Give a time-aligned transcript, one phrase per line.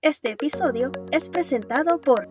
[0.00, 2.28] Este episodio es presentado por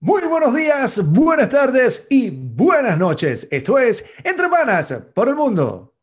[0.00, 3.48] Muy buenos días, buenas tardes y buenas noches.
[3.50, 5.94] Esto es Entre Panas por el Mundo.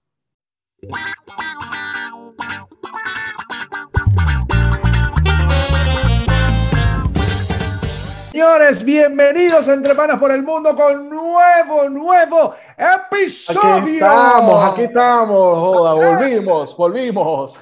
[8.38, 13.82] Señores, bienvenidos a Entre Panas por el Mundo con nuevo, nuevo episodio.
[13.82, 17.60] Aquí estamos, aquí estamos, joda, volvimos, volvimos.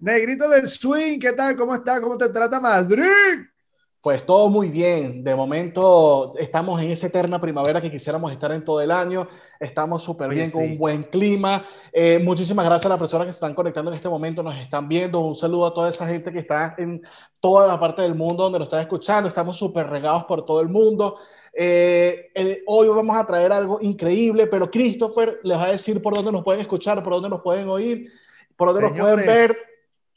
[0.00, 1.56] Negrito del Swing, ¿qué tal?
[1.56, 2.00] ¿Cómo está?
[2.00, 3.46] ¿Cómo te trata Madrid?
[4.02, 5.22] Pues todo muy bien.
[5.22, 9.28] De momento estamos en esa eterna primavera que quisiéramos estar en todo el año.
[9.58, 11.66] Estamos súper bien, con un buen clima.
[11.92, 14.88] Eh, muchísimas gracias a las personas que se están conectando en este momento, nos están
[14.88, 15.20] viendo.
[15.20, 17.02] Un saludo a toda esa gente que está en
[17.40, 19.28] toda la parte del mundo donde nos está escuchando.
[19.28, 21.18] Estamos súper regados por todo el mundo.
[21.52, 22.30] Eh,
[22.66, 26.42] hoy vamos a traer algo increíble, pero Christopher les va a decir por dónde nos
[26.42, 28.10] pueden escuchar, por dónde nos pueden oír,
[28.56, 29.50] por dónde nos pueden ver.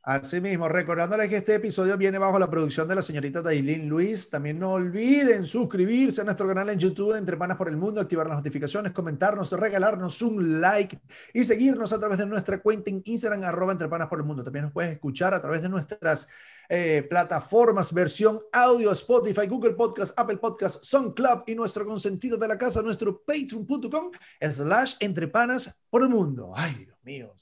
[0.05, 4.29] Así mismo, recordándoles que este episodio viene bajo la producción de la señorita Dailin Luis.
[4.29, 8.27] También no olviden suscribirse a nuestro canal en YouTube Entre Panas por el Mundo, activar
[8.27, 10.99] las notificaciones, comentarnos, regalarnos un like
[11.33, 14.43] y seguirnos a través de nuestra cuenta en Instagram, arroba Entre Panas por el Mundo.
[14.43, 16.27] También nos puedes escuchar a través de nuestras
[16.67, 22.57] eh, plataformas, versión audio, Spotify, Google Podcast, Apple Podcast, SoundCloud y nuestro consentido de la
[22.57, 24.11] casa, nuestro patreon.com
[24.51, 26.51] slash Entre Panas por el Mundo.
[26.53, 27.33] Ay, Dios mío.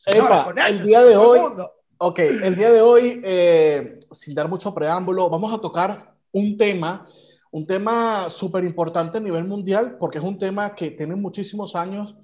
[0.68, 1.40] el día de hoy...
[2.04, 7.08] Ok, el día de hoy, eh, sin dar mucho preámbulo, vamos a tocar un tema,
[7.52, 12.16] un tema súper importante a nivel mundial, porque es un tema que tiene muchísimos años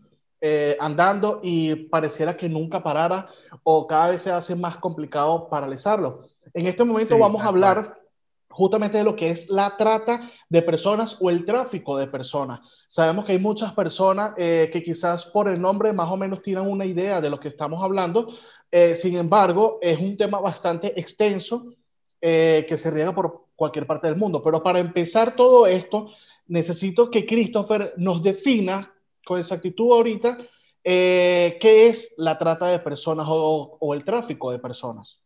[0.42, 3.28] eh, andando y pareciera que nunca parara
[3.62, 6.24] o cada vez se hace más complicado paralizarlo.
[6.56, 8.00] En este momento vamos a hablar
[8.58, 12.62] justamente de lo que es la trata de personas o el tráfico de personas.
[12.88, 16.68] Sabemos que hay muchas personas eh, que quizás por el nombre más o menos tienen
[16.68, 18.34] una idea de lo que estamos hablando,
[18.72, 21.74] eh, sin embargo, es un tema bastante extenso
[22.22, 24.42] eh, que se riega por cualquier parte del mundo.
[24.44, 26.10] Pero para empezar todo esto,
[26.48, 28.94] necesito que Christopher nos defina
[29.26, 30.38] con exactitud ahorita
[30.84, 35.22] eh, qué es la trata de personas o el tráfico de personas.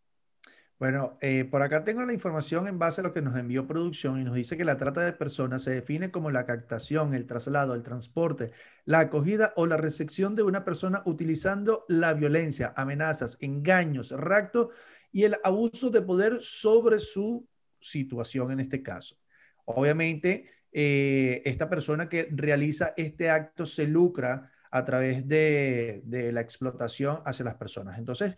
[0.81, 4.19] Bueno, eh, por acá tengo la información en base a lo que nos envió producción
[4.19, 7.75] y nos dice que la trata de personas se define como la captación, el traslado,
[7.75, 8.49] el transporte,
[8.85, 14.71] la acogida o la recepción de una persona utilizando la violencia, amenazas, engaños, rapto
[15.11, 17.47] y el abuso de poder sobre su
[17.79, 19.17] situación en este caso.
[19.65, 26.41] Obviamente, eh, esta persona que realiza este acto se lucra a través de, de la
[26.41, 27.99] explotación hacia las personas.
[27.99, 28.35] Entonces,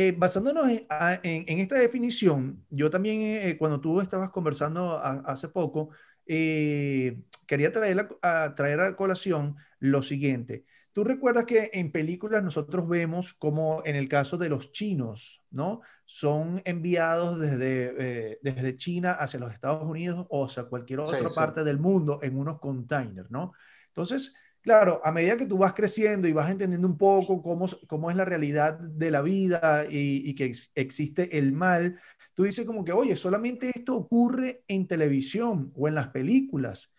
[0.00, 5.90] eh, basándonos en, esta definición, yo también, eh, cuando tú estabas conversando hace poco,
[6.24, 10.64] eh, quería traer a, traer a colación lo siguiente.
[10.94, 15.82] Tú recuerdas que en películas nosotros vemos como en el caso de los chinos, ¿no?
[16.06, 21.78] Son enviados desde, desde China hacia los Estados Unidos o hacia cualquier otra parte del
[21.78, 23.52] mundo en unos containers, ¿no?
[23.88, 24.32] Entonces,
[24.62, 28.16] Claro, a medida que tú vas creciendo y vas entendiendo un poco cómo, cómo es
[28.16, 31.98] la realidad de la vida y, que existe el mal,
[32.34, 36.92] tú dices como que, oye, solamente esto ocurre en televisión o en las películas.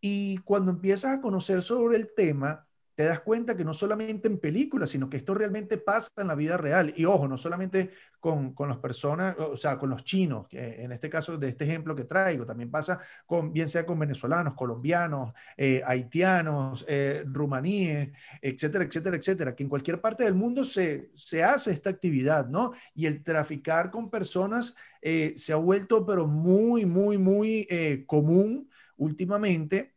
[0.00, 4.38] Y cuando empiezas a conocer sobre el tema, te das cuenta que no solamente en
[4.38, 6.92] películas, sino que esto realmente pasa en la vida real.
[6.96, 10.92] Y ojo, no solamente con, con las personas, o sea, con los chinos, que en
[10.92, 15.32] este caso de este ejemplo que traigo, también pasa con, bien sea con venezolanos, colombianos,
[15.56, 18.10] eh, haitianos, eh, rumaníes,
[18.40, 22.72] etcétera, etcétera, etcétera, que en cualquier parte del mundo se, se hace esta actividad, ¿no?
[22.94, 27.66] Y el traficar con personas eh, se ha vuelto, pero muy, muy, muy
[28.06, 29.91] común últimamente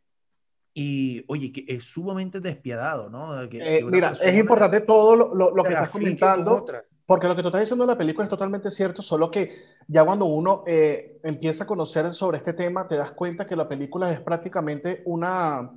[0.78, 3.40] y oye, que es sumamente despiadado, ¿no?
[3.44, 6.66] Eh, mira, es importante todo lo, lo, que estás comentando,
[7.06, 9.52] porque lo que tú estás diciendo en la película es totalmente cierto, solo que
[9.88, 13.66] ya cuando uno eh, empieza a conocer sobre este tema, te das cuenta que la
[13.66, 15.72] película es prácticamente una,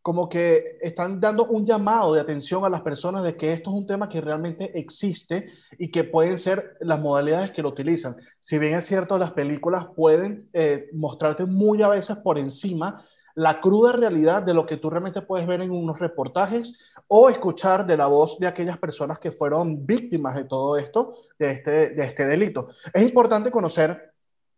[0.00, 3.76] como que están dando un llamado de atención a las personas de que esto es
[3.76, 8.16] un tema que realmente existe y que pueden ser las modalidades que lo utilizan.
[8.40, 13.60] Si bien es cierto, las películas pueden eh, mostrarte muy a veces por encima la
[13.60, 17.96] cruda realidad de lo que tú realmente puedes ver en unos reportajes o escuchar de
[17.96, 22.26] la voz de aquellas personas que fueron víctimas de todo esto, de este, de este
[22.26, 22.68] delito.
[22.92, 24.12] Es importante conocer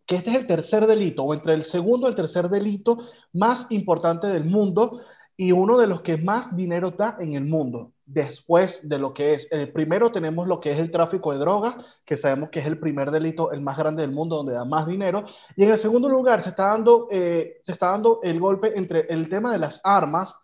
[0.06, 2.98] que este es el tercer delito, o entre el segundo y el tercer delito
[3.32, 5.00] más importante del mundo
[5.36, 9.34] y uno de los que más dinero da en el mundo después de lo que
[9.34, 9.48] es.
[9.50, 12.78] El primero tenemos lo que es el tráfico de drogas, que sabemos que es el
[12.78, 15.24] primer delito, el más grande del mundo, donde da más dinero.
[15.56, 19.06] Y en el segundo lugar se está dando, eh, se está dando el golpe entre
[19.08, 20.38] el tema de las armas,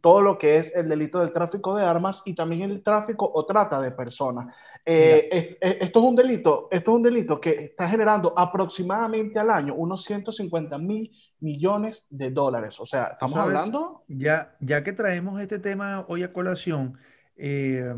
[0.00, 3.44] todo lo que es el delito del tráfico de armas y también el tráfico o
[3.44, 4.54] trata de personas.
[4.84, 9.74] Eh, esto es un delito, esto es un delito que está generando aproximadamente al año
[9.74, 11.10] unos 150 mil
[11.44, 12.80] millones de dólares.
[12.80, 14.02] O sea, estamos hablando.
[14.08, 16.98] Ya, ya que traemos este tema hoy a colación,
[17.36, 17.94] eh,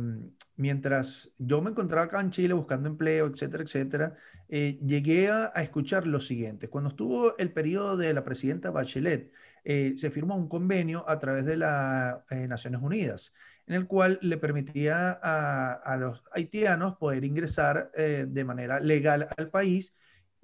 [0.56, 4.16] mientras yo me encontraba acá en Chile buscando empleo, etcétera, etcétera,
[4.48, 6.68] eh, llegué a, escuchar lo siguiente.
[6.68, 9.32] Cuando estuvo el periodo de la presidenta Bachelet,
[9.64, 13.32] eh, se firmó un convenio a través de las Naciones Unidas,
[13.66, 19.50] en el cual le permitía a, a los haitianos poder ingresar de manera legal al
[19.50, 19.94] país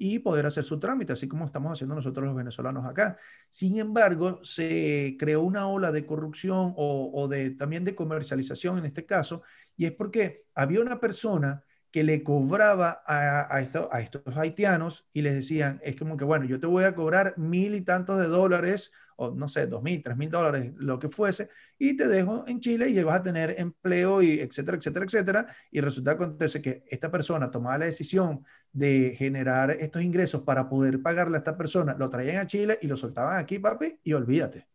[0.02, 3.16] y poder hacer su trámite, así como estamos haciendo nosotros los venezolanos acá.
[3.48, 9.06] Sin embargo, se creó una ola de corrupción o, de, también de comercialización en este
[9.06, 9.42] caso,
[9.76, 11.62] y es porque había una persona
[11.92, 16.58] que le cobraba a, a, estos haitianos y les decían, es como que, bueno, yo
[16.58, 18.90] te voy a cobrar mil y tantos de dólares
[19.22, 21.48] o no sé, dos mil, tres mil dólares, lo que fuese,
[21.78, 25.46] y te dejo en Chile y vas a tener empleo y etcétera, etcétera, etcétera.
[25.70, 31.02] Y resulta acontece que esta persona tomaba la decisión de generar estos ingresos para poder
[31.02, 34.66] pagarle a esta persona, lo traían a Chile y lo soltaban aquí, papi, y olvídate.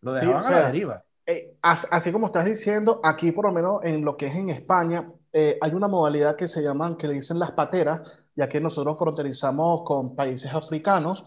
[0.00, 1.04] Lo dejaban a la deriva.
[1.28, 5.10] Eh, así como estás diciendo, aquí por lo menos en lo que es en España,
[5.32, 8.00] eh, hay una modalidad que se llaman, que le dicen las pateras,
[8.36, 11.24] ya que nosotros fronterizamos con países africanos,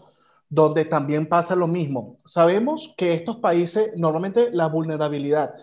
[0.50, 2.18] donde también pasa lo mismo.
[2.24, 5.54] Sabemos que estos países, normalmente la vulnerabilidad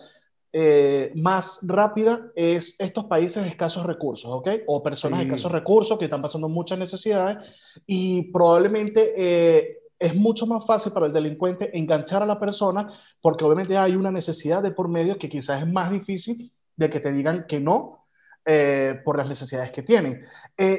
[0.54, 4.50] eh, más rápida es estos países de escasos recursos, ¿ok?
[4.66, 7.38] O personas de escasos recursos que están pasando muchas necesidades
[7.86, 13.44] y probablemente eh, es mucho más fácil para el delincuente enganchar a la persona porque
[13.44, 17.12] obviamente hay una necesidad de por medio que quizás es más difícil de que te
[17.12, 18.06] digan que no
[18.46, 20.24] eh, por las necesidades que tienen.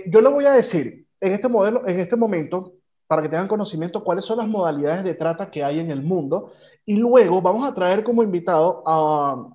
[0.06, 2.77] yo le voy a decir, en este modelo, en este momento,
[3.08, 6.52] para que tengan conocimiento cuáles son las modalidades de trata que hay en el mundo.
[6.86, 9.48] Y luego vamos a traer como invitado a,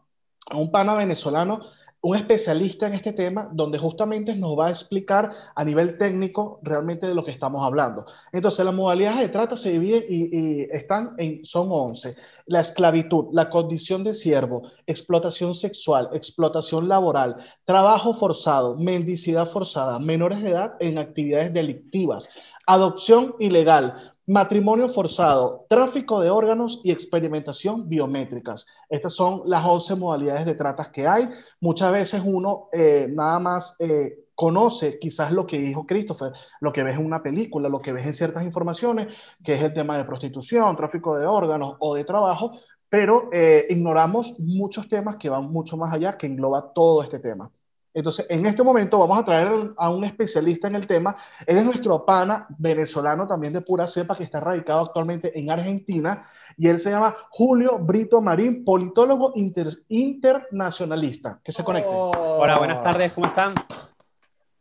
[0.49, 1.61] a un pana venezolano
[2.03, 7.07] un especialista en este tema donde justamente nos va a explicar a nivel técnico realmente
[7.07, 8.05] de lo que estamos hablando.
[8.33, 12.17] Entonces, las modalidades de trata se dividen y, están en, son 11.
[12.47, 20.43] La esclavitud, la condición de siervo, explotación sexual, explotación laboral, trabajo forzado, mendicidad forzada, menores
[20.43, 22.29] de edad en actividades delictivas,
[22.67, 28.65] adopción ilegal, Matrimonio forzado, tráfico de órganos y experimentación biométricas.
[28.87, 31.29] Estas son las 11 modalidades de tratas que hay.
[31.59, 36.31] Muchas veces uno eh, nada más eh, conoce quizás lo que dijo Christopher,
[36.61, 39.73] lo que ves en una película, lo que ves en ciertas informaciones, que es el
[39.73, 42.53] tema de prostitución, tráfico de órganos o de trabajo,
[42.87, 47.51] pero eh, ignoramos muchos temas que van mucho más allá, que engloba todo este tema.
[47.93, 51.15] Entonces, en este momento vamos a traer a un especialista en el tema.
[51.45, 56.27] Él es nuestro pana venezolano también de pura cepa que está radicado actualmente en Argentina
[56.57, 61.39] y él se llama Julio Brito Marín, politólogo internacionalista.
[61.43, 61.89] Que se conecte.
[61.91, 62.11] Oh.
[62.39, 63.53] Hola, buenas tardes, ¿cómo están?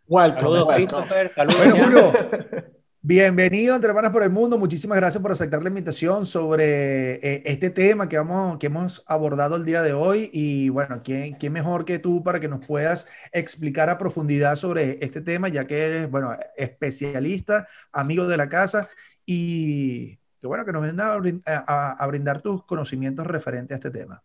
[0.08, 1.28] Saludos, Christopher.
[1.28, 2.12] Saludos, Julio.
[3.04, 4.56] Bienvenido entre Hermanas por el Mundo.
[4.58, 9.56] Muchísimas gracias por aceptar la invitación sobre eh, este tema que, vamos, que hemos abordado
[9.56, 10.30] el día de hoy.
[10.32, 15.04] Y bueno, ¿quién, ¿quién mejor que tú para que nos puedas explicar a profundidad sobre
[15.04, 18.88] este tema, ya que eres, bueno, especialista, amigo de la casa
[19.26, 21.18] y que bueno, que nos venga
[21.66, 24.22] a, brindar tus conocimientos referentes a este tema.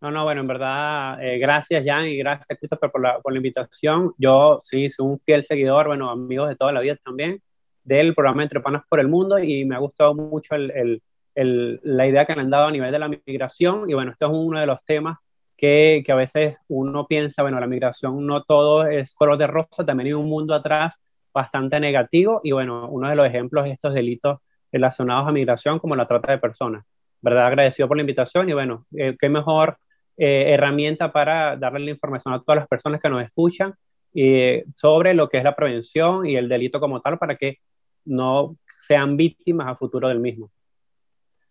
[0.00, 3.40] No, no, bueno, en verdad, eh, gracias Jan y gracias Christopher por la, por la
[3.40, 4.14] invitación.
[4.16, 7.42] Yo sí soy un fiel seguidor, bueno, amigos de toda la vida también
[7.84, 12.32] del programa Entre Panas por el Mundo y me ha gustado mucho la idea que
[12.32, 13.88] han dado a nivel de la migración.
[13.88, 15.18] Y bueno, esto es uno de los temas
[15.56, 20.08] que, a veces uno piensa, bueno, la migración no todo es color de rosa, también
[20.08, 21.00] hay un mundo atrás
[21.32, 22.40] bastante negativo.
[22.42, 24.38] Y bueno, uno de los ejemplos de estos delitos
[24.72, 26.84] relacionados a migración, como la trata de personas.
[27.20, 27.46] ¿Verdad?
[27.46, 29.78] Agradecido por la invitación y bueno, eh, qué mejor
[30.16, 33.74] eh, herramienta para darle la información a todas las personas que nos escuchan
[34.14, 37.58] eh, sobre lo que es la prevención y el delito como tal para que
[38.04, 38.56] no
[38.86, 40.50] sean víctimas a futuro del mismo.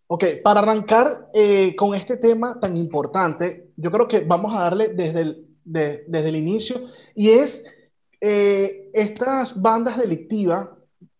[0.06, 4.88] Ok, para arrancar eh, con este tema tan importante, yo creo que vamos a darle
[4.88, 6.82] desde el, desde el inicio
[7.14, 7.64] y es
[8.20, 10.68] eh, estas bandas delictivas,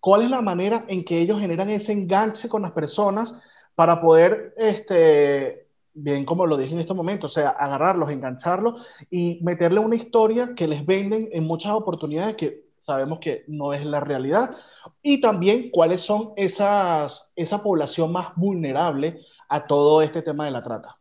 [0.01, 3.35] cuál es la manera en que ellos generan ese enganche con las personas
[3.75, 9.41] para poder, este, bien como lo dije en este momento, o sea, agarrarlos, engancharlos y
[9.43, 14.01] meterle una historia que les venden en muchas oportunidades que sabemos que no es la
[14.01, 14.57] realidad.
[15.03, 20.63] Y también cuáles son esas, esa población más vulnerable a todo este tema de la
[20.63, 20.97] trata.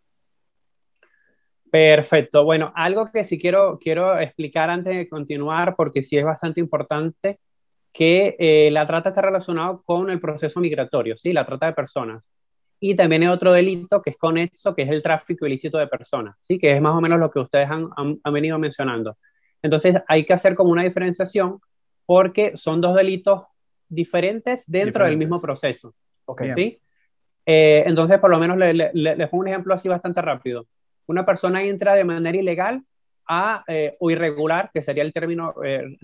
[1.72, 2.44] Perfecto.
[2.44, 7.40] Bueno, algo que sí quiero, quiero explicar antes de continuar, porque sí es bastante importante,
[7.92, 11.34] que eh, la trata está relacionada con el proceso migratorio, ¿sí?
[11.34, 12.34] La trata de personas.
[12.86, 16.36] Y también hay otro delito que es conexo, que es el tráfico ilícito de personas,
[16.42, 16.60] ¿sí?
[16.60, 19.18] que es más o menos lo que ustedes han, han, venido mencionando.
[19.62, 21.62] Entonces hay que hacer como una diferenciación
[22.06, 23.44] porque son dos delitos
[23.88, 25.94] diferentes dentro del mismo proceso.
[26.26, 26.54] Okay.
[26.56, 26.76] ¿sí?
[27.46, 30.68] Eh, entonces, por lo menos les pongo un ejemplo así bastante rápido.
[31.08, 32.84] Una persona entra de manera ilegal
[33.28, 35.98] a, eh, o irregular, que sería el término eh,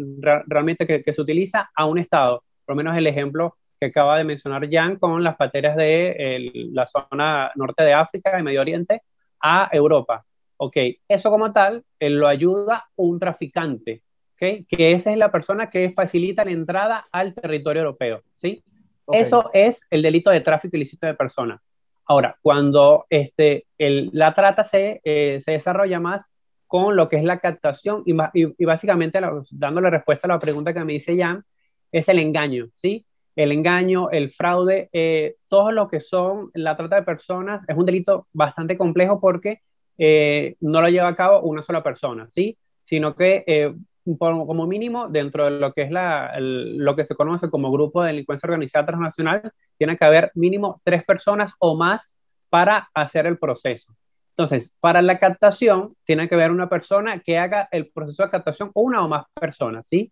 [0.48, 2.44] realmente que, que, se utiliza, a un Estado.
[2.66, 6.86] Por lo menos el ejemplo que acaba de mencionar Jan con las pateras de la
[6.86, 9.04] zona norte de África y Medio Oriente
[9.42, 10.26] a Europa.
[10.58, 10.76] Ok,
[11.08, 14.04] eso como tal lo ayuda un traficante,
[14.40, 18.64] okay, que esa es la persona que facilita la entrada al territorio europeo, ¿sí?
[19.12, 21.60] Eso es el delito de tráfico ilícito de personas.
[22.06, 26.30] Ahora, cuando este, el, la trata se, eh, se desarrolla más
[26.68, 29.20] con lo que es la captación y, y, básicamente
[29.52, 31.44] dándole respuesta a la pregunta que me dice Jan,
[31.92, 33.06] es el engaño, ¿sí?
[33.36, 37.86] El engaño, el fraude, eh, todo lo que son la trata de personas es un
[37.86, 39.62] delito bastante complejo porque
[39.98, 42.58] eh, no lo lleva a cabo una sola persona, ¿sí?
[42.84, 43.74] Sino que eh,
[44.18, 48.10] como mínimo, dentro de lo que es la, lo que se conoce como grupo de
[48.10, 52.16] delincuencia organizada transnacional, tiene que haber mínimo tres personas o más
[52.50, 53.94] para hacer el proceso.
[54.30, 58.72] Entonces, para la captación, tiene que haber una persona que haga el proceso de captación
[58.74, 60.12] una o más personas, ¿sí?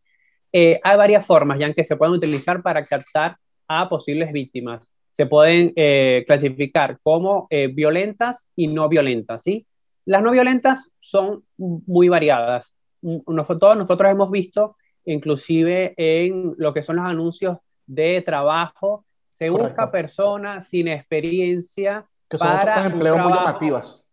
[0.52, 4.90] Eh, hay varias formas ya que se pueden utilizar para captar a posibles víctimas.
[5.12, 9.66] Se pueden eh, clasificar como eh, violentas y no violentas, ¿sí?
[10.06, 14.76] Las no violentas son muy variadas nosotros, nosotros hemos visto,
[15.06, 22.38] inclusive en lo que son los anuncios de trabajo, se busca personas sin experiencia que
[22.38, 24.04] son para empleos muy llamativas.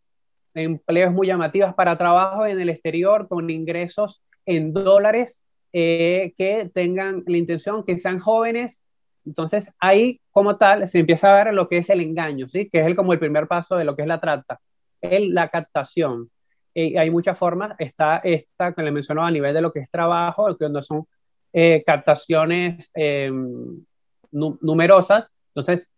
[0.55, 7.25] Empleos muy llamativas para trabajo en el exterior con ingresos en dólares eh, que tengan
[7.27, 8.83] la intención que sean jóvenes.
[9.27, 12.69] Entonces ahí como tal se empieza a ver lo que es el engaño, ¿sí?
[12.69, 14.61] que es el, como el primer paso de lo que es la trata,
[15.01, 16.31] el, la captación
[16.75, 17.75] hay muchas formas.
[17.79, 21.07] Está esta que le mencionó a nivel de lo que es trabajo, donde son
[21.53, 23.85] eh, captaciones em,
[24.33, 25.31] numerosas.
[25.55, 25.89] Entonces,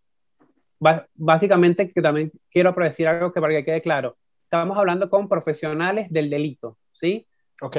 [1.14, 4.16] básicamente, que también quiero decir algo que para que quede claro.
[4.44, 7.26] Estamos hablando con profesionales del delito, ¿sí?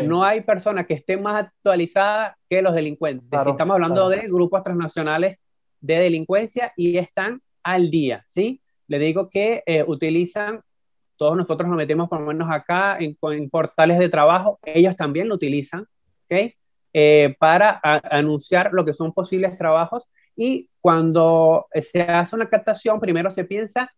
[0.03, 3.39] No hay persona que esté más actualizada que los delincuentes.
[3.45, 5.37] estamos hablando de grupos transnacionales
[5.79, 8.61] de delincuencia y están al día, ¿sí?
[8.87, 10.61] Le digo que eh, utilizan
[11.17, 13.17] todos nosotros nos metemos por lo menos acá en,
[13.49, 15.81] portales de trabajo, ellos también lo utilizan,
[16.25, 16.53] ¿ok?
[16.93, 20.05] Eh, para anunciar lo que son posibles trabajos
[20.35, 23.91] y cuando se hace una captación, primero se piensa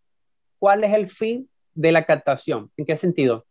[0.57, 2.71] cuál es el fin de la captación.
[2.77, 3.45] ¿En qué sentido?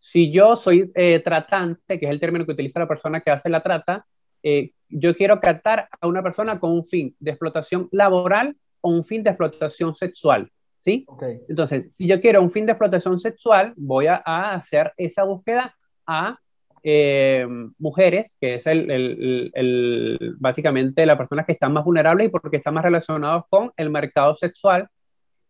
[0.00, 3.48] Si yo soy eh, tratante, que es el término que utiliza la persona que hace
[3.48, 4.04] la trata,
[4.42, 9.04] eh, yo quiero captar a una persona con un fin de explotación laboral o un
[9.04, 10.50] fin de explotación sexual.
[10.82, 11.06] ¿Sí?
[11.48, 14.16] Entonces, si yo quiero un fin de explotación sexual, voy a,
[14.52, 16.36] hacer esa búsqueda a
[16.82, 17.46] eh,
[17.78, 22.56] mujeres, que es el, el, el, básicamente las personas que están más vulnerables y porque
[22.56, 24.88] están más relacionados con el mercado sexual,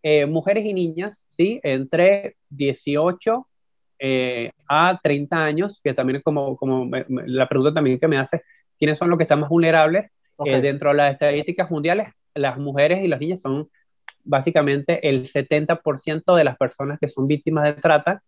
[0.03, 1.59] eh, mujeres y niñas, ¿sí?
[1.62, 3.47] Entre 18
[4.01, 8.43] eh, a 30 años, que también es como, como la pregunta también que me hace,
[8.79, 10.11] ¿quiénes son los que están más vulnerables?
[10.61, 13.69] dentro de las estadísticas mundiales, las mujeres y las niñas son
[14.25, 18.23] básicamente el 70% de las personas que son víctimas de trata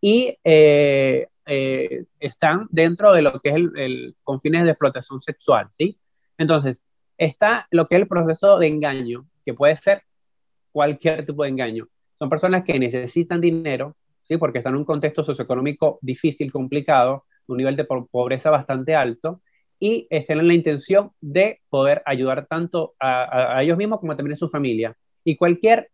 [0.00, 5.20] y eh, eh, están dentro de lo que es el, el, con fines de explotación
[5.20, 5.98] sexual, ¿sí?
[6.36, 6.84] Entonces,
[7.16, 10.02] está lo que es el proceso de engaño, que puede ser
[10.72, 11.88] cualquier tipo de engaño.
[12.14, 14.36] Son personas que necesitan dinero, ¿sí?
[14.36, 19.40] Porque están en un contexto socioeconómico difícil, complicado, un nivel de pobreza bastante alto,
[19.80, 24.36] y tienen la intención de poder ayudar tanto a, a ellos mismos como también a
[24.36, 24.96] su familia
[25.28, 25.90] y cualquier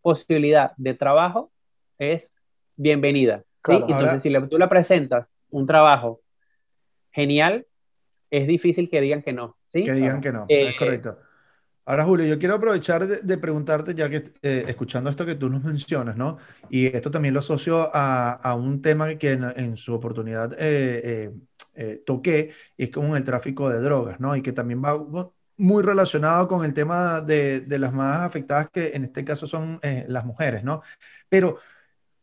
[0.00, 1.50] posibilidad de trabajo
[1.98, 2.32] es
[2.76, 3.42] bienvenida.
[3.64, 3.72] ¿sí?
[3.88, 6.20] Entonces, si tú le presentas un trabajo
[7.10, 7.66] genial,
[8.30, 9.56] es difícil que digan que no.
[9.72, 9.82] ¿sí?
[9.82, 11.18] Que digan que no, es eh, correcto.
[11.84, 15.64] Ahora, Julio, yo quiero aprovechar de, preguntarte, ya que eh, escuchando esto que tú nos
[15.64, 16.38] mencionas, ¿no?
[16.70, 21.32] Y esto también lo asocio a, a un tema que en, su oportunidad eh,
[22.06, 24.36] toqué, y es como el tráfico de drogas, ¿no?
[24.36, 24.94] Y que también va
[25.58, 29.78] muy relacionado con el tema de, de, las más afectadas, que en este caso son
[29.82, 30.82] eh, las mujeres, ¿no?
[31.28, 31.58] Pero,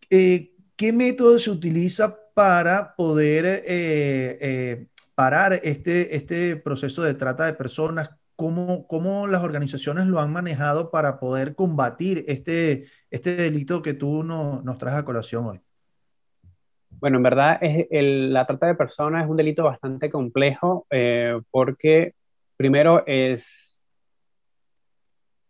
[0.09, 7.53] eh, ¿qué método se utiliza para poder eh, parar este, este proceso de trata de
[7.53, 8.15] personas?
[8.35, 14.23] ¿Cómo, ¿Cómo, las organizaciones lo han manejado para poder combatir este, este delito que tú
[14.23, 15.61] no, nos traes a colación hoy?
[16.99, 20.87] Bueno, en verdad es la trata de personas es un delito bastante complejo
[21.51, 22.13] porque
[22.63, 23.85] primero es,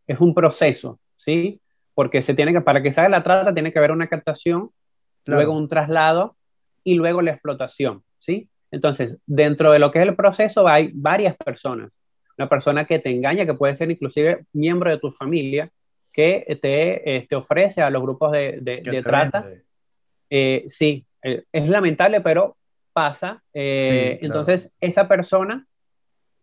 [0.08, 1.62] es un proceso, ¿sí?
[1.94, 4.72] porque se tiene que, para que se haga la trata tiene que haber una captación,
[5.26, 6.36] luego un traslado
[6.84, 8.50] y luego la explotación, ¿sí?
[8.72, 11.92] Entonces, dentro de lo que es el proceso hay varias personas.
[12.36, 15.70] Una persona que te engaña, que puede ser inclusive miembro de tu familia,
[16.12, 19.46] que te, este, ofrece a los grupos de, de, trata.
[20.32, 22.58] Eh, sí, eh, es lamentable, pero
[22.92, 23.44] pasa.
[23.54, 25.68] Eh, entonces, esa persona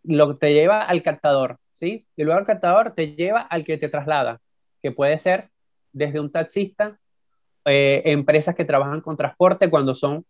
[0.02, 2.06] lo te lleva al captador, ¿sí?
[2.16, 4.40] Y luego el captador te lleva al que te traslada,
[4.82, 5.50] que puede ser
[5.92, 6.98] desde un taxista,
[7.64, 10.24] empresas que trabajan con transporte cuando son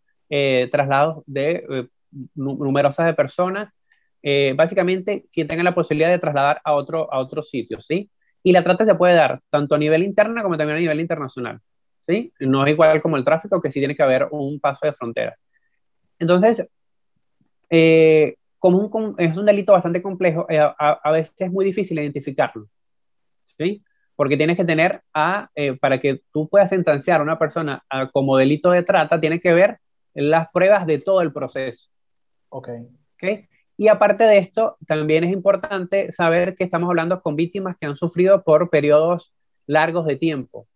[0.70, 1.88] traslados de
[2.34, 3.72] numerosas de personas,
[4.56, 8.10] básicamente quien tenga la posibilidad de trasladar a otro, a otro sitio, ¿sí?
[8.42, 11.60] Y la trata se puede dar tanto a nivel interno como también a nivel internacional.
[12.00, 12.32] ¿sí?
[12.40, 15.44] No es igual como el tráfico, que sí tiene que haber un paso de fronteras.
[16.18, 16.66] Entonces,
[17.68, 22.68] eh, como un, es un delito bastante complejo, eh, a, veces es muy difícil identificarlo.
[23.58, 23.82] ¿sí?
[24.14, 28.36] Porque tienes que tener, a, eh, para que tú puedas sentenciar a una persona como
[28.36, 29.78] delito de trata, tiene que ver
[30.14, 31.88] las pruebas de todo el proceso.
[32.50, 32.68] Ok.
[33.14, 33.48] ¿Okay?
[33.78, 37.96] Y aparte de esto, también es importante saber que estamos hablando con víctimas que han
[37.96, 39.32] sufrido por periodos
[39.66, 40.68] largos de tiempo.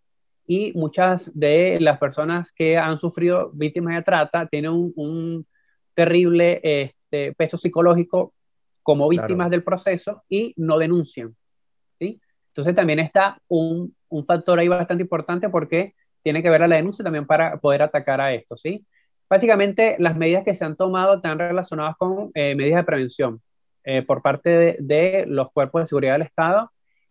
[0.46, 5.46] Y muchas de las personas que han sufrido víctimas de trata tienen un,
[5.94, 6.60] terrible
[7.14, 8.34] este, peso psicológico
[8.82, 11.34] como víctimas del proceso y no denuncian.
[11.98, 12.20] ¿sí?
[12.48, 16.76] Entonces también está un, un, factor ahí bastante importante porque tiene que ver a la
[16.76, 18.56] denuncia también para poder atacar a esto.
[18.56, 18.84] ¿sí?
[19.30, 23.40] Básicamente, las medidas que se han tomado están relacionadas con eh, medidas de prevención
[23.84, 26.70] eh, por parte de, los cuerpos de seguridad del Estado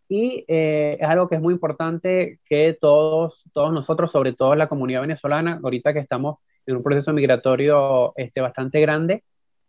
[0.10, 4.68] y eh, es algo que es muy importante que todos, todos nosotros, sobre todo la
[4.68, 9.24] comunidad venezolana, ahorita que estamos en un proceso migratorio este, bastante grande,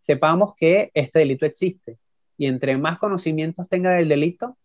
[0.05, 1.97] sepamos que este delito existe
[2.37, 4.57] y entre más conocimientos tenga del delito,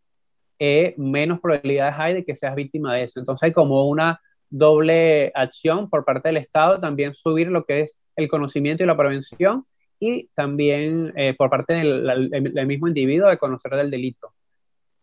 [0.97, 3.19] menos probabilidades hay de que seas víctima de eso.
[3.19, 4.19] Entonces hay como una
[4.49, 8.97] doble acción por parte del Estado, también subir lo que es el conocimiento y la
[8.97, 9.65] prevención
[9.99, 14.33] y también eh, por parte del, mismo individuo de conocer del delito.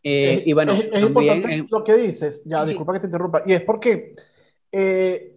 [0.03, 3.62] Eh, y bueno, es, importante lo que dices, ya disculpa que te interrumpa, y es
[3.62, 4.14] porque
[4.70, 5.35] eh,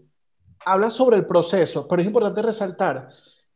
[0.65, 3.09] hablas sobre el proceso, pero es importante resaltar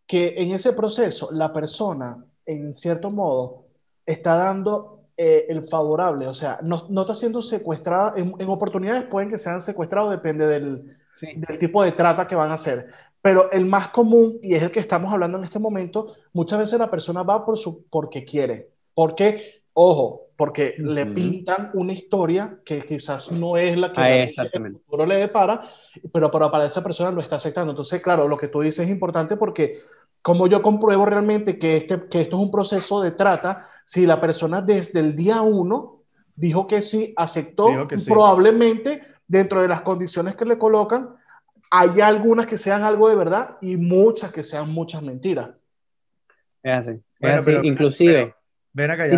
[0.07, 3.65] que en ese proceso la persona, en cierto modo,
[4.05, 9.29] está dando eh, el favorable, o sea, no, no está siendo secuestrada, en, oportunidades pueden
[9.29, 12.87] que sean secuestrados, depende del, del, tipo de trata que van a hacer,
[13.21, 16.79] pero el más común, y es el que estamos hablando en este momento, muchas veces
[16.79, 22.81] la persona va por su, porque quiere, porque, ojo, porque le pintan una historia que
[22.81, 25.69] quizás no es la que ah, el le depara,
[26.11, 27.71] pero, pero para esa persona lo está aceptando.
[27.71, 29.79] Entonces, claro, lo que tú dices es importante porque
[30.21, 34.19] como yo compruebo realmente que, este, que esto es un proceso de trata, si la
[34.19, 36.01] persona desde el día uno
[36.35, 37.67] dijo que sí, aceptó,
[38.07, 41.09] probablemente dentro de las condiciones que le colocan,
[41.69, 45.51] hay algunas que sean algo de verdad y muchas que sean muchas mentiras.
[47.19, 48.33] Es así, inclusive.
[48.71, 49.17] ven acá, ya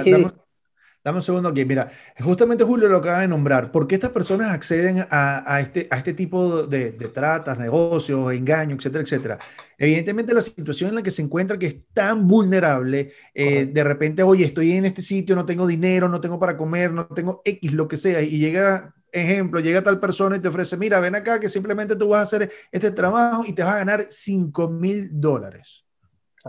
[1.05, 1.63] Dame un segundo aquí.
[1.65, 3.71] Mira, justamente Julio lo acaba de nombrar.
[3.71, 8.79] ¿Por qué estas personas acceden a, este, a este tipo de, de, tratas, negocios, engaños,
[8.79, 9.37] etcétera, etcétera?
[9.77, 14.23] Evidentemente la situación en la que se encuentra que es tan vulnerable, eh, de repente,
[14.23, 17.71] oye, estoy en este sitio, no tengo dinero, no tengo para comer, no tengo X,
[17.71, 21.39] lo que sea, y llega, ejemplo, llega tal persona y te ofrece, mira, ven acá
[21.39, 25.09] que simplemente tú vas a hacer este trabajo y te vas a ganar 5 mil
[25.11, 25.84] dólares.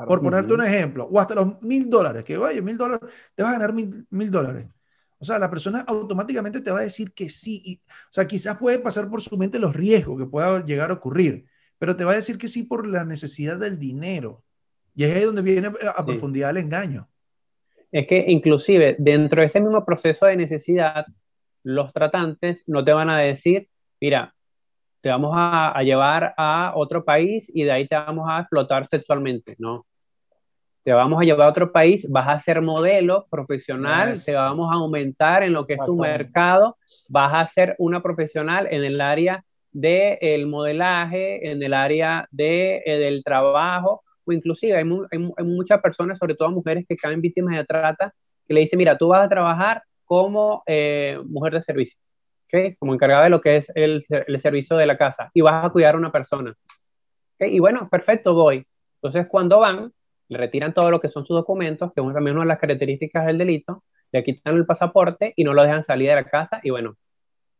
[0.05, 3.55] Por ponerte un ejemplo, o hasta los mil dólares, que oye, mil dólares, te vas
[3.55, 4.67] a ganar mil, dólares.
[5.19, 7.81] O sea, la persona automáticamente te va a decir que sí.
[7.89, 11.47] o sea, quizás puede pasar por su mente los riesgos que pueda llegar a ocurrir,
[11.79, 14.45] pero te va a decir que sí por la necesidad del dinero.
[14.95, 17.09] Y es ahí donde viene a profundidad el engaño.
[17.91, 21.07] Es que inclusive dentro de ese mismo proceso de necesidad,
[21.63, 24.36] los tratantes no te van a decir, mira,
[25.07, 29.55] te vamos a, llevar a otro país y de ahí te vamos a explotar sexualmente,
[29.57, 29.87] ¿no?
[30.83, 34.79] Te vamos a llevar a otro país, vas a ser modelo profesional, te vamos a
[34.79, 36.77] aumentar en lo que es tu mercado,
[37.09, 42.99] vas a ser una profesional en el área del modelaje, en el área de, eh,
[42.99, 47.65] del trabajo, o inclusive hay, hay, muchas personas, sobre todo mujeres que caen víctimas de
[47.65, 48.13] trata,
[48.45, 51.97] que le dicen, mira, tú vas a trabajar como eh, mujer de servicio
[52.79, 55.71] como encargada de lo que es el, el, servicio de la casa y vas a
[55.71, 56.55] cuidar a una persona.
[57.39, 58.67] Y bueno, perfecto, voy.
[59.03, 59.93] Entonces, cuando van,
[60.29, 63.27] le retiran todo lo que son sus documentos, que es también una de las características
[63.27, 66.71] del delito, le quitan el pasaporte y no lo dejan salir de la casa y
[66.71, 66.97] bueno,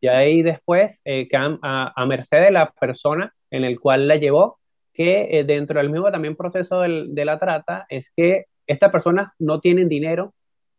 [0.01, 4.59] ya ahí después eh, quedan a, merced de la persona en el cual la llevó,
[4.93, 9.31] que eh, dentro del mismo también proceso del, de la trata es que estas personas
[9.39, 10.33] no tienen dinero,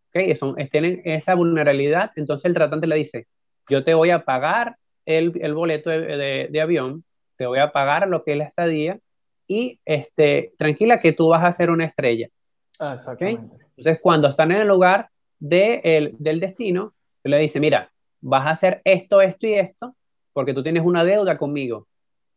[0.09, 0.35] ¿okay?
[0.35, 3.27] Son, tienen esa vulnerabilidad, entonces el tratante le dice,
[3.68, 4.76] yo te voy a pagar
[5.07, 7.04] el, el boleto de, de, avión,
[7.37, 8.98] te voy a pagar lo que es la estadía
[9.46, 12.28] y este, tranquila que tú vas a ser una estrella.
[12.78, 13.57] Ah, exactamente.
[13.76, 18.50] Entonces, cuando están en el lugar de el, del destino, le dice, mira, vas a
[18.50, 19.94] hacer esto, esto y esto,
[20.33, 21.87] porque tú tienes una deuda conmigo,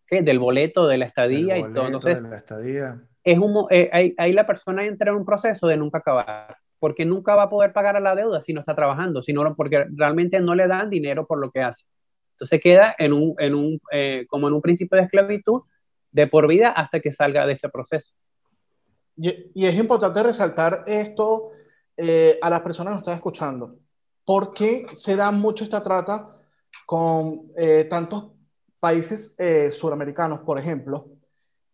[0.06, 0.22] ¿okay?
[0.22, 1.88] del boleto, de la estadía y todo.
[1.88, 3.02] Entonces, la estadía.
[3.24, 7.06] Es un, eh, ahí, ahí, la persona entra en un proceso de nunca acabar, porque
[7.06, 10.40] nunca va a poder pagar a la deuda si no está trabajando, sino porque realmente
[10.40, 11.86] no le dan dinero por lo que hace.
[12.32, 15.62] Entonces queda en un, en un, eh, como en un principio de esclavitud
[16.10, 18.16] de por vida hasta que salga de ese proceso.
[19.16, 21.52] Y, y es importante resaltar esto
[21.96, 23.76] eh, a las personas que nos están escuchando.
[24.26, 26.36] ¿Por qué se da mucho esta trata
[26.88, 28.32] con eh, tantos
[28.80, 29.36] países
[29.70, 31.10] suramericanos, por ejemplo?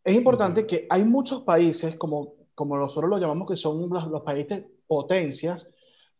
[0.03, 4.23] Es importante que hay muchos países, como, como nosotros lo llamamos, que son los, los
[4.23, 5.67] países potencias,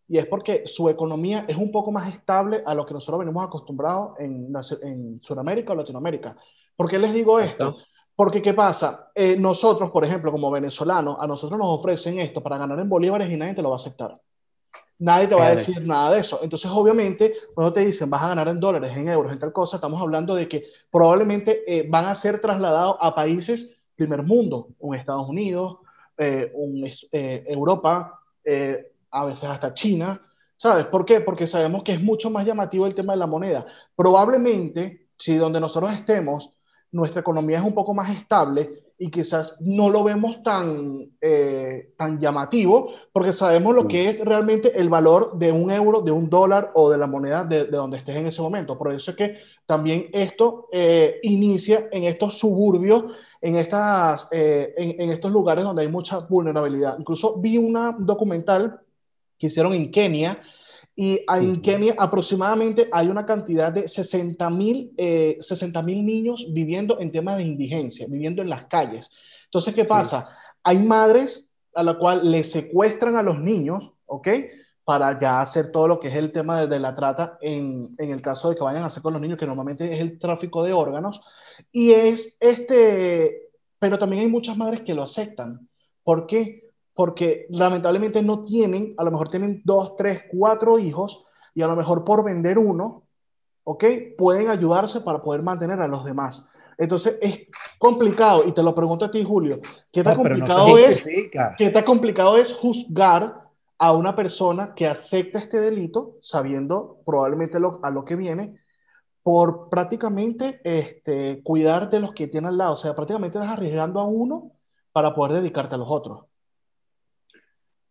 [0.07, 3.45] y es porque su economía es un poco más estable a lo que nosotros venimos
[3.45, 4.53] acostumbrados en,
[4.83, 6.35] en Sudamérica o Latinoamérica.
[6.75, 7.77] ¿Por qué les digo esto?
[8.15, 9.11] Porque, ¿qué pasa?
[9.13, 13.29] Eh, nosotros, por ejemplo, como venezolanos, a nosotros nos ofrecen esto para ganar en bolívares
[13.29, 14.19] y nadie te lo va a aceptar.
[14.99, 16.39] Nadie te va a decir nada de eso.
[16.41, 19.77] Entonces, obviamente, cuando te dicen vas a ganar en dólares, en euros, en tal cosa,
[19.77, 24.95] estamos hablando de que probablemente eh, van a ser trasladados a países primer mundo, un
[24.95, 25.77] Estados Unidos,
[26.17, 28.19] eh, un, Europa,
[29.11, 30.21] a veces hasta China.
[30.57, 31.21] ¿Sabes por qué?
[31.21, 33.65] Porque sabemos que es mucho más llamativo el tema de la moneda.
[33.95, 36.56] Probablemente, si donde nosotros estemos,
[36.91, 42.19] nuestra economía es un poco más estable y quizás no lo vemos tan, eh, tan
[42.19, 46.71] llamativo, porque sabemos lo que es realmente el valor de un euro, de un dólar
[46.73, 48.77] o de la moneda de, donde estés en ese momento.
[48.77, 53.05] Por eso es que también esto eh, inicia en estos suburbios,
[53.39, 56.97] en, estas, eh, en, en, estos lugares donde hay mucha vulnerabilidad.
[56.97, 58.79] Incluso vi un documental
[59.37, 60.41] que hicieron en Kenia.
[60.99, 65.37] Y en Kenia aproximadamente hay una cantidad de 60 mil eh,
[65.85, 69.11] niños viviendo en temas de indigencia, viviendo en las calles.
[69.45, 70.27] Entonces, ¿qué pasa?
[70.63, 74.27] Hay madres a la cual le secuestran a los niños, ¿ok?
[74.83, 78.09] Para ya hacer todo lo que es el tema de, de la trata en, en,
[78.09, 80.63] el caso de que vayan a hacer con los niños, que normalmente es el tráfico
[80.63, 81.21] de órganos.
[81.71, 85.69] Y es este, pero también hay muchas madres que lo aceptan.
[86.03, 86.66] ¿Por qué?
[86.97, 91.75] Porque lamentablemente no tienen, a lo mejor tienen dos, tres, cuatro hijos y a lo
[91.75, 93.03] mejor por vender uno,
[93.65, 93.83] ¿ok?
[94.17, 96.43] Pueden ayudarse para poder mantener a los demás.
[96.75, 99.59] Entonces es complicado, y te lo pregunto a ti, Julio,
[99.91, 101.05] ¿qué tan, complicado, es,
[101.55, 103.43] ¿qué tan complicado es juzgar
[103.77, 108.59] a una persona que acepta este delito, sabiendo probablemente lo, a lo que viene,
[109.21, 112.73] por prácticamente este, cuidar de los que tiene al lado?
[112.73, 114.53] O sea, prácticamente estás arriesgando a uno
[114.91, 116.23] para poder dedicarte a los otros.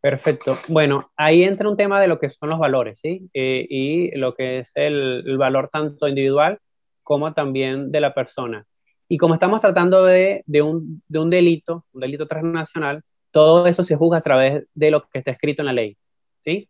[0.06, 0.56] Perfecto.
[0.68, 3.28] Bueno, ahí entra un tema de lo que son los valores, ¿sí?
[3.34, 6.60] Eh, y lo que es el, valor tanto individual
[7.02, 8.64] como también de la persona.
[9.08, 14.20] Y como estamos tratando de, un, delito, un delito transnacional, todo eso se juzga a
[14.20, 15.96] través de lo que está escrito en la ley,
[16.38, 16.68] ¿sí?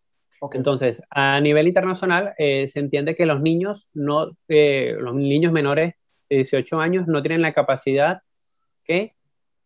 [0.55, 5.93] Entonces, a nivel internacional, eh, se entiende que los niños, no, eh, los niños menores
[6.31, 8.23] de 18 años no tienen la capacidad
[8.83, 9.13] que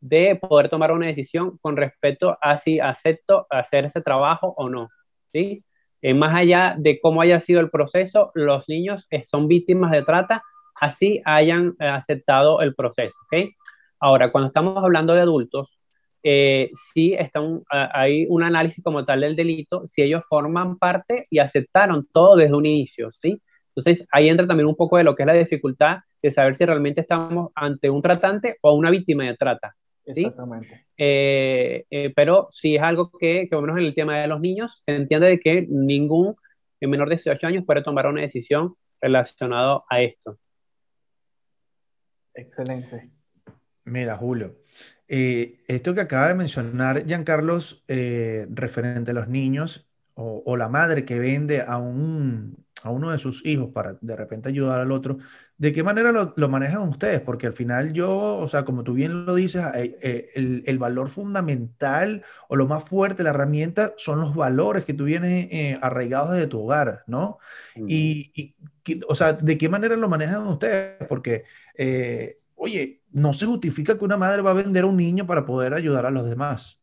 [0.01, 4.89] de poder tomar una decisión con respecto a si acepto hacer ese trabajo o no.
[5.33, 5.65] ¿sí?
[6.03, 10.03] Eh, más allá de cómo haya sido el proceso, los niños eh, son víctimas de
[10.03, 10.43] trata,
[10.81, 13.17] así hayan eh, aceptado el proceso.
[13.27, 13.55] ¿okay?
[13.99, 15.77] Ahora, cuando estamos hablando de adultos,
[16.23, 22.07] sí está hay un análisis como tal del delito, si ellos forman parte y aceptaron
[22.13, 23.11] todo desde un inicio.
[23.13, 23.41] ¿sí?
[23.75, 26.65] Entonces, ahí entra también un poco de lo que es la dificultad de saber si
[26.67, 29.75] realmente estamos ante un tratante o una víctima de trata.
[30.11, 30.87] Exactamente.
[30.97, 34.41] Eh, eh, pero sí es algo que, que, por menos en el tema de los
[34.41, 36.37] niños, se entiende de que ningún
[36.81, 40.39] menor de 18 años puede tomar una decisión relacionada a esto.
[42.35, 43.11] Excelente.
[43.85, 44.57] Mira, Julio,
[45.09, 51.05] eh, esto que acaba de mencionar Giancarlos referente a los niños o, o, la madre
[51.05, 55.19] que vende a un, a uno de sus hijos para de repente ayudar al otro,
[55.59, 57.21] ¿de qué manera lo, lo manejan ustedes?
[57.21, 60.79] Porque al final yo, o sea, como tú bien lo dices, eh, eh, el, el,
[60.79, 65.79] valor fundamental o lo más fuerte, la herramienta, son los valores que tú vienes eh,
[65.83, 67.39] arraigados desde tu hogar, ¿no?
[67.77, 68.57] Y, y,
[69.09, 71.07] o sea, ¿de qué manera lo manejan ustedes?
[71.09, 71.45] Porque,
[72.55, 75.75] oye, no se justifica que una madre va a vender a un niño para poder
[75.75, 76.80] ayudar a los demás.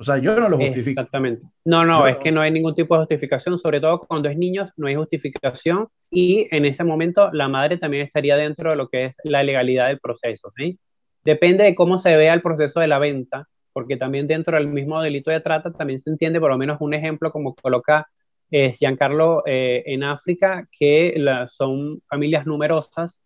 [0.00, 0.98] O sea, yo no lo justifico.
[0.98, 1.46] Exactamente.
[1.66, 4.72] No, no, es que no hay ningún tipo de justificación, sobre todo cuando es niños,
[4.78, 9.04] no hay justificación y en ese momento la madre también estaría dentro de lo que
[9.04, 10.78] es la legalidad del proceso, ¿sí?
[11.22, 15.02] Depende de cómo se vea el proceso de la venta, porque también dentro del mismo
[15.02, 18.08] delito de trata también se entiende, por lo menos un ejemplo como coloca
[18.50, 21.14] es Giancarlo en África, que
[21.48, 23.22] son familias numerosas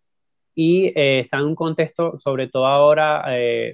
[0.53, 3.25] y están en un contexto, sobre todo ahora,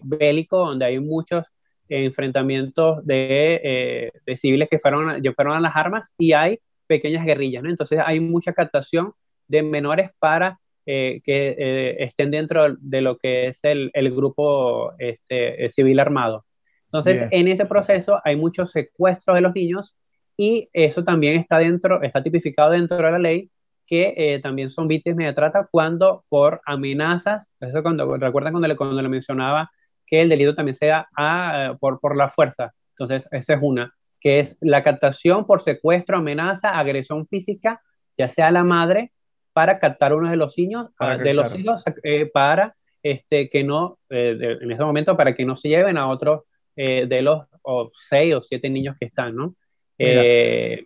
[0.03, 1.45] bélico, donde hay muchos
[1.91, 7.69] enfrentamientos de, de, civiles que fueron, fueron a las armas y hay pequeñas guerrillas, ¿no?
[7.69, 9.13] Entonces hay mucha captación
[9.47, 14.93] de menores para eh, que eh, estén dentro de lo que es el, el grupo
[14.97, 16.45] este, civil armado.
[16.85, 19.95] Entonces, en ese proceso hay muchos secuestros de los niños
[20.35, 23.49] y eso también está dentro, está tipificado dentro de la ley
[23.85, 28.75] que eh, también son víctimas de trata cuando por amenazas, eso cuando, recuerdan cuando le,
[28.75, 29.71] cuando le mencionaba
[30.11, 32.73] que el delito también sea a, por, por la fuerza.
[32.89, 37.81] Entonces, esa es una, que es la captación por secuestro, amenaza, agresión física,
[38.17, 39.13] ya sea la madre
[39.53, 43.99] para captar uno de los niños, para de los hijos, eh, para este, que no,
[44.09, 46.41] eh, en este momento, para que no se lleven a otros
[46.75, 47.47] eh, de los
[47.95, 49.55] seis o siete niños que están, ¿no?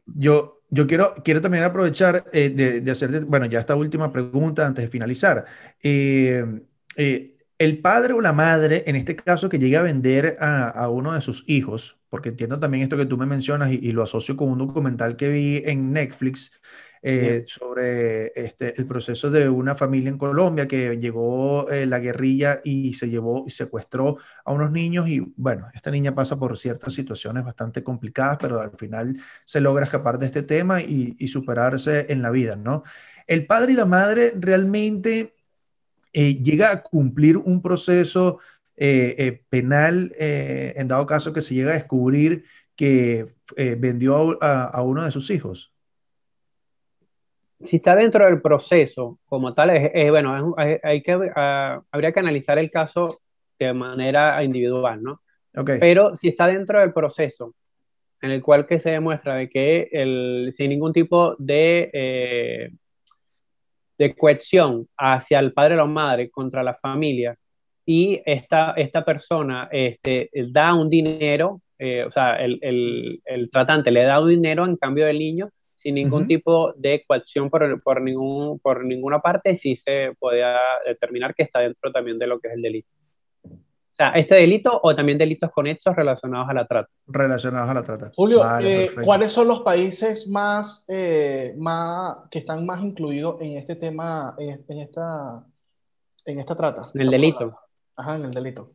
[0.05, 2.49] yo, yo quiero, quiero también aprovechar de,
[2.81, 5.45] de hacer, bueno, ya esta última pregunta antes de finalizar.
[7.57, 11.13] El padre o la madre, en este caso, que llegue a vender a, a, uno
[11.13, 14.35] de sus hijos, porque entiendo también esto que tú me mencionas y, y lo asocio
[14.37, 16.51] con un documental que vi en Netflix,
[17.07, 22.61] eh, sobre este, el proceso de una familia en Colombia que llegó eh, la guerrilla
[22.63, 26.95] y se llevó y secuestró a unos niños y bueno, esta niña pasa por ciertas
[26.95, 32.23] situaciones bastante complicadas, pero al final se logra escapar de este tema y, superarse en
[32.23, 32.81] la vida, ¿no?
[33.27, 35.35] El padre y la madre realmente
[36.15, 38.39] eh, llega a cumplir un proceso
[38.77, 42.43] penal en dado caso que se llega a descubrir
[42.75, 45.73] que vendió a uno de sus hijos
[47.65, 52.57] si está dentro del proceso como tal, es, bueno, hay, que, ah, habría que analizar
[52.57, 53.07] el caso
[53.57, 55.21] de manera individual, ¿no?
[55.55, 55.79] Okay.
[55.79, 57.55] Pero si está dentro del proceso
[58.21, 62.71] en el cual que se demuestra de que el, sin ningún tipo de, eh,
[63.97, 67.37] de cohesión hacia el padre o la madre contra la familia
[67.85, 73.91] y esta, esta persona este, da un dinero, eh, o sea, el, el, el tratante
[73.91, 78.01] le da un dinero en cambio del niño, sin ningún tipo de coacción por, por,
[78.01, 82.47] ningún, por ninguna parte, sí se podía determinar que está dentro también de lo que
[82.47, 82.89] es el delito.
[83.95, 86.89] O sea, este delito o también delitos con hechos relacionados a la trata.
[87.07, 88.11] Relacionados a la trata.
[88.13, 93.77] Julio, eh, ¿cuáles son los países más, eh, más que están más incluidos en este
[93.77, 95.45] tema, en, en, esta,
[96.25, 96.91] en esta trata?
[96.93, 97.57] En el delito.
[97.95, 98.73] Ajá, en el delito.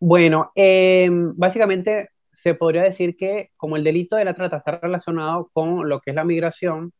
[0.00, 5.48] Bueno, eh, básicamente se podría decir que como el delito de la trata está relacionado
[5.52, 6.92] con lo que es la migración,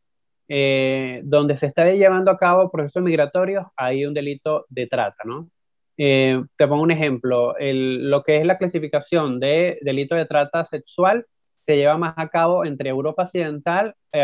[0.47, 5.49] eh, donde se está llevando a cabo procesos migratorios, hay un delito de trata, ¿no?
[5.97, 11.27] Eh, te pongo un ejemplo, lo que es la clasificación de delito de trata sexual
[11.63, 14.23] se lleva más a cabo entre Europa Occidental, eh,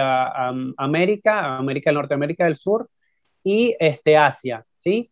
[0.76, 2.88] América, América del Norte, América del Sur
[3.42, 5.10] y este, Asia, ¿sí?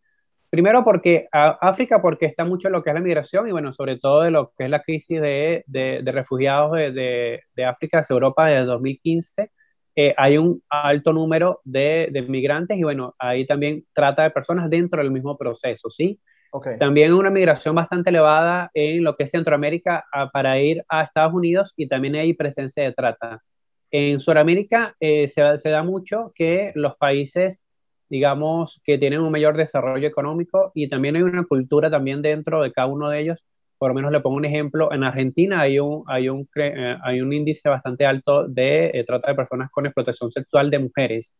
[0.49, 4.23] Primero porque África, porque está mucho lo que es la migración y bueno, sobre todo
[4.23, 8.65] de lo que es la crisis de, de, refugiados de, de, África hacia Europa desde
[8.65, 9.51] 2015.
[9.95, 15.03] Eh, hay un alto número de, migrantes y bueno, ahí también trata de personas dentro
[15.03, 16.19] del mismo proceso, ¿sí?
[16.51, 16.77] Okay.
[16.79, 21.73] También una migración bastante elevada en lo que es Centroamérica para ir a Estados Unidos
[21.77, 23.43] y también hay presencia de trata.
[23.91, 27.61] En Sudamérica eh, se, se da mucho que los países
[28.09, 32.71] digamos, que tienen un mayor desarrollo económico y también hay una cultura también dentro de
[32.71, 33.45] cada uno de ellos.
[33.77, 37.21] Por lo menos le pongo un ejemplo, en Argentina hay un, hay un, eh, hay
[37.21, 41.37] un índice bastante alto de eh, trata de personas con explotación sexual de mujeres.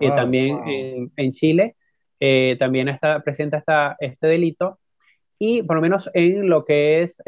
[0.00, 1.76] y también En, en, Chile
[2.24, 4.78] eh, también está presente esta, este delito.
[5.40, 7.20] Y por lo menos en lo que es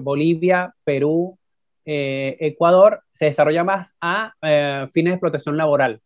[0.00, 1.36] Bolivia, Perú,
[1.84, 4.32] Ecuador, se desarrolla más a
[4.92, 6.00] fines de explotación laboral.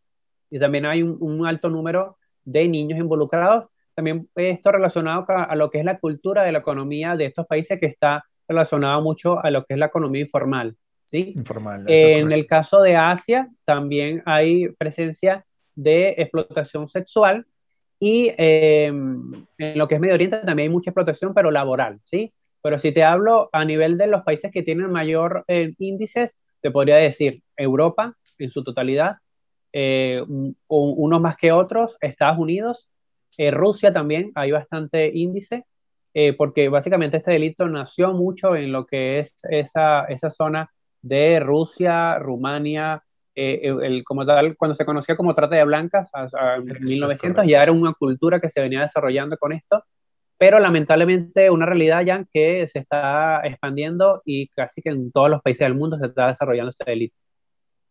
[0.50, 3.66] Y también hay un, un alto número de niños involucrados.
[3.94, 7.78] También esto relacionado a lo que es la cultura de la economía de estos países
[7.78, 10.74] que está relacionado mucho a lo que es la economía informal.
[11.04, 11.34] ¿sí?
[11.36, 11.84] Informal.
[11.86, 17.46] en el caso de Asia también hay presencia de explotación sexual
[18.04, 22.32] y em, en lo que es Medio Oriente también hay mucha explotación, pero laboral, ¿sí?
[22.60, 26.72] Pero si te hablo a nivel de los países que tienen mayor eh, índices, te
[26.72, 29.18] podría decir Europa en su totalidad,
[29.72, 30.20] eh,
[30.66, 32.90] unos más que otros, Estados Unidos,
[33.38, 35.64] eh, Rusia también, hay bastante índice,
[36.12, 41.38] eh, porque básicamente este delito nació mucho en lo que es esa, esa zona de
[41.38, 43.04] Rusia, Rumania,
[43.34, 46.10] el, como tal, cuando se conocía como trata de blancas,
[46.56, 49.84] en 1900 ya era una cultura que se venía desarrollando con esto,
[50.38, 55.40] pero lamentablemente una realidad ya que se está expandiendo y casi que en todos los
[55.40, 57.16] países del mundo se está desarrollando este delito.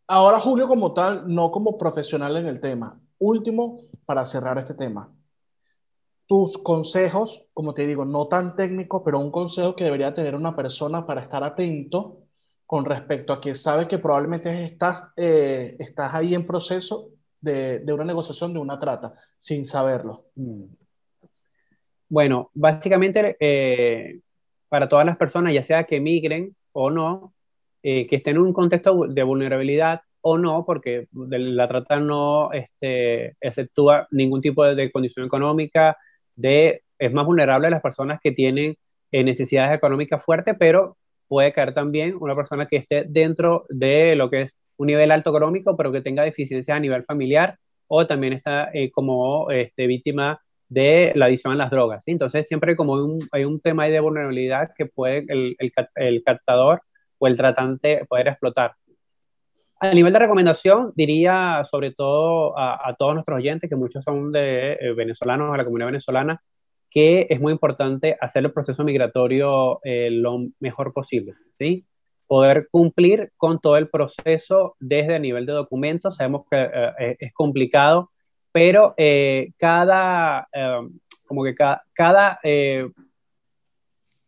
[0.07, 2.99] Ahora, Julio, como tal, no como profesional en el tema.
[3.17, 5.09] Último, para cerrar este tema.
[6.27, 10.55] Tus consejos, como te digo, no tan técnicos, pero un consejo que debería tener una
[10.55, 12.20] persona para estar atento
[12.71, 17.09] con respecto a que sabe que probablemente estás, eh, estás ahí en proceso
[17.41, 20.27] de, de, una negociación, de una trata, sin saberlo.
[20.35, 20.67] Mm.
[22.07, 24.21] Bueno, básicamente eh,
[24.69, 27.33] para todas las personas, ya sea que emigren o no,
[27.83, 33.35] eh, que estén en un contexto de vulnerabilidad o no, porque la trata no este,
[33.41, 35.97] exceptúa ningún tipo de, condición económica,
[36.37, 38.77] de, es más vulnerable a las personas que tienen
[39.11, 40.95] eh, necesidades económicas fuertes, pero
[41.31, 45.29] puede caer también una persona que esté dentro de lo que es un nivel alto
[45.29, 51.13] económico, pero que tenga deficiencias a nivel familiar o también está como este, víctima de
[51.15, 52.05] la adicción a las drogas.
[52.07, 55.55] Entonces, siempre como hay un tema de vulnerabilidad que puede el,
[55.95, 56.81] el, captador
[57.17, 58.73] o el tratante poder explotar.
[59.79, 64.73] A nivel de recomendación, diría sobre todo a, todos nuestros oyentes, que muchos son de
[64.73, 66.41] eh, venezolanos, a la comunidad venezolana,
[66.91, 71.85] que es muy importante hacer el proceso migratorio eh, lo mejor posible, ¿sí?
[72.27, 76.17] Poder cumplir con todo el proceso desde el nivel de documentos.
[76.17, 78.11] Sabemos que eh, es complicado
[78.51, 80.79] pero eh, cada, eh,
[81.25, 82.89] como que cada, eh,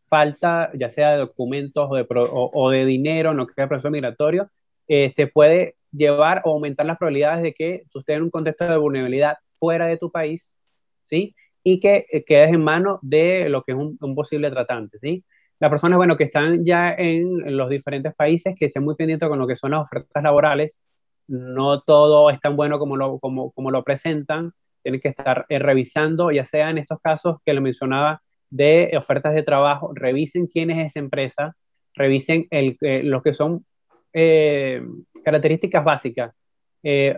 [0.09, 4.49] falta, ya sea de documentos o de, o, de dinero, no que el proceso migratorio,
[4.87, 8.77] este, puede llevar o aumentar las probabilidades de que tú estés en un contexto de
[8.77, 10.55] vulnerabilidad fuera de tu país,
[11.01, 11.35] ¿sí?
[11.63, 15.23] Y que quedes en manos de lo que es un, posible tratante, ¿sí?
[15.59, 19.39] Las personas, bueno, que están ya en, los diferentes países, que estén muy pendientes con
[19.39, 20.81] lo que son las ofertas laborales,
[21.27, 24.51] no todo es tan bueno como lo, como, como lo presentan,
[24.83, 29.33] tienen que estar eh, revisando, ya sea en estos casos que lo mencionaba de ofertas
[29.33, 31.55] de trabajo, revisen quién es esa empresa,
[31.95, 33.65] revisen el, eh, lo que son
[34.11, 34.81] eh,
[35.23, 36.35] características básicas.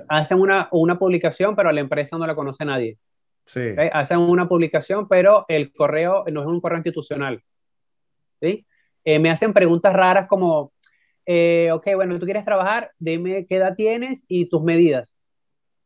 [0.08, 2.98] hacen una, una publicación, pero a la empresa no la conoce nadie.
[3.46, 3.74] Sí.
[3.92, 7.42] Hacen una publicación, pero el correo no es un correo institucional.
[8.42, 8.66] ¿sí?
[9.06, 10.74] me hacen preguntas raras como,
[11.26, 15.18] eh, ok, bueno, tú quieres trabajar, dime qué edad tienes y tus medidas.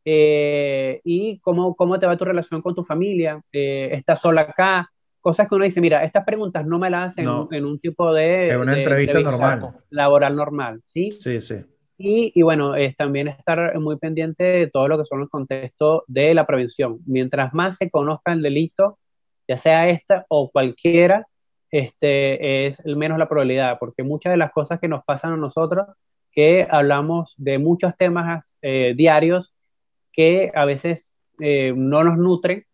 [0.04, 4.90] Eh, y cómo, cómo te va tu relación con tu familia, eh, estás sola acá,
[5.20, 8.48] cosas que uno dice, mira, estas preguntas no me las hacen en, un tipo de...
[8.48, 9.74] En una entrevista normal.
[9.90, 11.10] Laboral normal, ¿sí?
[11.10, 11.56] Sí, sí.
[12.02, 16.02] Y, y, bueno, es también estar muy pendiente de todo lo que son los contextos
[16.06, 16.98] de la prevención.
[17.04, 18.98] Mientras más se conozca el delito,
[19.46, 21.26] ya sea esta o cualquiera,
[21.70, 25.88] este, es menos la probabilidad, porque muchas de las cosas que nos pasan a nosotros,
[26.32, 29.54] que hablamos de muchos temas eh, diarios
[30.10, 32.64] que a veces eh, no nos nutren.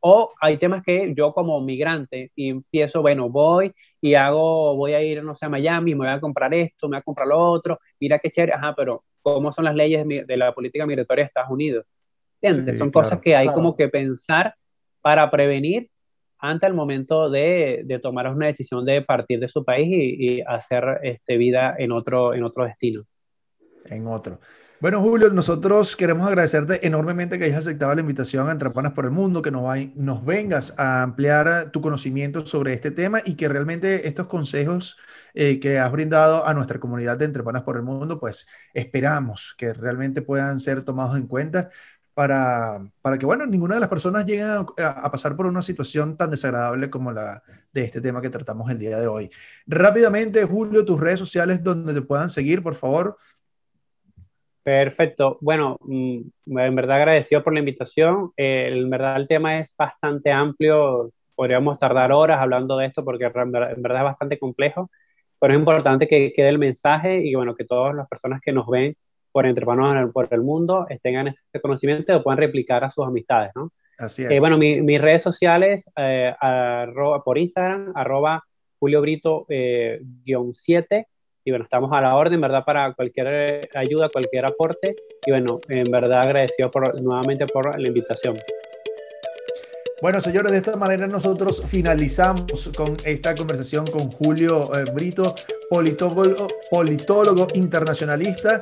[0.00, 5.02] O hay temas que yo como migrante y empiezo, bueno, voy y hago, voy a
[5.02, 7.38] ir, no sé, a Miami, me voy a comprar esto, me voy a comprar lo
[7.38, 11.26] otro, mira qué chévere, ajá, pero ¿cómo son las leyes de la política migratoria de
[11.26, 11.84] Estados Unidos?
[12.40, 12.78] ¿Entiendes?
[12.78, 14.54] son cosas que hay como que pensar
[15.02, 15.90] para prevenir
[16.38, 21.00] ante el momento de, de, tomar una decisión de partir de su país y, hacer
[21.02, 23.02] este, vida en otro, en otro destino.
[23.90, 24.40] En otro.
[24.80, 29.04] Bueno, Julio, nosotros queremos agradecerte enormemente que hayas aceptado la invitación a Entre Panas por
[29.04, 29.62] el Mundo, que nos,
[29.94, 34.96] nos vengas a ampliar tu conocimiento sobre este tema y que realmente estos consejos
[35.34, 39.54] eh, que has brindado a nuestra comunidad de Entre Panas por el Mundo, pues esperamos
[39.58, 41.68] que realmente puedan ser tomados en cuenta
[42.14, 46.30] para, para que, bueno, ninguna de las personas llegue a, pasar por una situación tan
[46.30, 49.30] desagradable como la de este tema que tratamos el día de hoy.
[49.66, 53.16] Rápidamente, Julio, tus redes sociales donde te puedan seguir, por favor.
[54.62, 55.38] Perfecto.
[55.40, 56.20] Bueno, mm,
[56.58, 58.32] en verdad agradecido por la invitación.
[58.36, 61.10] Eh, en verdad el tema es bastante amplio.
[61.34, 64.90] Podríamos tardar horas hablando de esto porque en verdad, es bastante complejo,
[65.38, 68.66] pero es importante que quede el mensaje y bueno, que todas las personas que nos
[68.66, 68.94] ven
[69.32, 73.06] por entre hermanos por el mundo tengan este conocimiento y lo puedan replicar a sus
[73.06, 73.72] amistades, ¿no?
[74.00, 74.40] Así eh, es.
[74.40, 76.34] bueno, mis redes sociales, eh,
[77.24, 78.42] por Instagram, arroba
[78.78, 81.06] Julio Brito eh, guion 7.
[81.50, 82.62] Y bueno, estamos a la orden, ¿verdad?
[82.64, 84.94] Para cualquier ayuda, cualquier aporte.
[85.26, 88.36] Y bueno, en verdad agradecido por, nuevamente por la invitación.
[90.00, 95.34] Bueno, señores, de esta manera nosotros finalizamos con esta conversación con Julio Brito,
[95.68, 98.60] politólogo, politólogo internacionalista.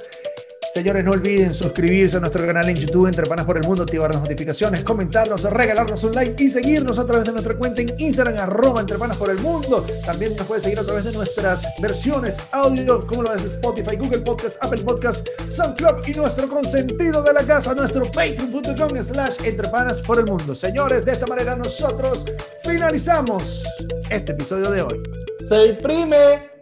[0.73, 4.13] Señores, no olviden suscribirse a nuestro canal en YouTube Entre Panas por el Mundo, activar
[4.13, 8.39] las notificaciones, comentarnos, regalarnos un like y seguirnos a través de nuestra cuenta en Instagram,
[8.39, 9.85] arroba Entre Panas por el Mundo.
[10.05, 14.21] También nos puede seguir a través de nuestras versiones audio, como lo es Spotify, Google
[14.21, 20.03] Podcast, Apple Podcast, SoundCloud y nuestro consentido de la casa, nuestro patreon.com slash Entre Panas
[20.03, 20.55] por el Mundo.
[20.55, 22.27] Señores, de esta manera nosotros
[22.63, 23.65] finalizamos
[24.11, 25.03] este episodio de hoy.
[25.49, 26.58] Se imprime.